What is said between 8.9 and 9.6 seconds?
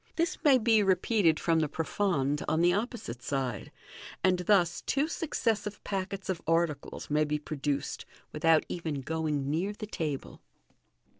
going